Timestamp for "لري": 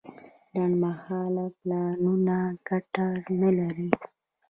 3.57-3.89